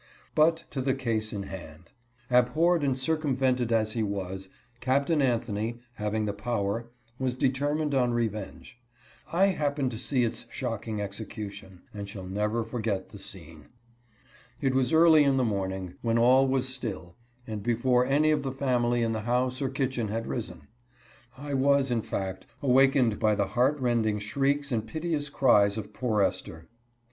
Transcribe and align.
But 0.33 0.63
to 0.71 0.81
the 0.81 0.95
case 0.95 1.31
in 1.31 1.43
hand. 1.43 1.91
Abhorred 2.31 2.83
and 2.83 2.97
circumvented 2.97 3.71
as 3.71 3.91
he 3.91 4.01
was, 4.01 4.49
Captain 4.79 5.21
Anthony, 5.21 5.79
having 5.93 6.25
the 6.25 6.33
power, 6.33 6.89
was 7.19 7.35
de 7.35 7.51
termined 7.51 7.93
on 7.93 8.11
revenge. 8.11 8.79
I 9.31 9.45
happened 9.49 9.91
to 9.91 9.99
see 9.99 10.23
its 10.23 10.47
shocking 10.49 10.99
exe 10.99 11.19
cution, 11.19 11.81
and 11.93 12.09
shall 12.09 12.23
never 12.25 12.63
ferget 12.65 13.09
the 13.09 13.19
scene. 13.19 13.65
It 14.59 14.73
was 14.73 14.91
early 14.91 15.23
in 15.23 15.37
the 15.37 15.43
morning, 15.43 15.93
when 16.01 16.17
all 16.17 16.47
was 16.47 16.67
still, 16.67 17.15
and 17.45 17.61
before 17.61 18.03
any 18.07 18.31
of 18.31 18.41
the 18.41 18.51
family 18.51 19.03
in 19.03 19.11
the 19.11 19.21
house 19.21 19.61
or 19.61 19.69
kitchen 19.69 20.07
had 20.07 20.25
risen. 20.25 20.67
I 21.37 21.53
was, 21.53 21.91
in 21.91 22.01
fact, 22.01 22.47
awakened 22.63 23.19
by 23.19 23.35
the 23.35 23.49
heart 23.49 23.79
rending 23.79 24.17
shrieks 24.17 24.71
and 24.71 24.87
piteous 24.87 25.29
cries 25.29 25.77
of 25.77 25.93
poor 25.93 26.23
Esther. 26.23 26.67